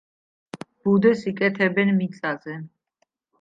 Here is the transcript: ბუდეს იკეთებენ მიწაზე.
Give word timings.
ბუდეს 0.85 1.21
იკეთებენ 1.33 1.93
მიწაზე. 1.99 2.57